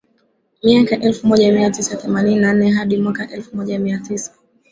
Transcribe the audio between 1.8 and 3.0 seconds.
themanini na nne hadi